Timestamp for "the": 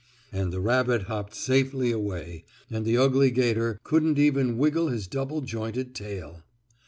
0.51-0.59, 2.87-2.97